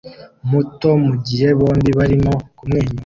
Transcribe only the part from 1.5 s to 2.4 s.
bombi barimo